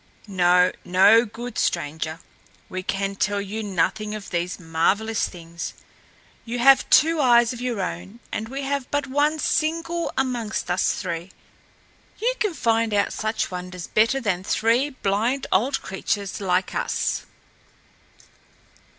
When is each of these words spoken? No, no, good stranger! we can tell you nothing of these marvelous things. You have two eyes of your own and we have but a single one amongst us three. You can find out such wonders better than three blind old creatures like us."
No, 0.27 0.71
no, 0.83 1.25
good 1.25 1.59
stranger! 1.59 2.19
we 2.69 2.81
can 2.81 3.13
tell 3.15 3.39
you 3.39 3.61
nothing 3.61 4.15
of 4.15 4.31
these 4.31 4.59
marvelous 4.59 5.29
things. 5.29 5.75
You 6.43 6.57
have 6.57 6.89
two 6.89 7.19
eyes 7.21 7.53
of 7.53 7.61
your 7.61 7.79
own 7.81 8.19
and 8.31 8.49
we 8.49 8.63
have 8.63 8.89
but 8.89 9.05
a 9.05 9.37
single 9.37 10.05
one 10.05 10.13
amongst 10.17 10.71
us 10.71 10.93
three. 10.99 11.29
You 12.17 12.33
can 12.39 12.55
find 12.55 12.95
out 12.95 13.13
such 13.13 13.51
wonders 13.51 13.85
better 13.85 14.19
than 14.19 14.43
three 14.43 14.89
blind 14.89 15.45
old 15.51 15.83
creatures 15.83 16.41
like 16.41 16.73
us." 16.73 17.27